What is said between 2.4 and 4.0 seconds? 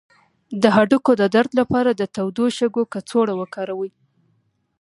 شګو کڅوړه وکاروئ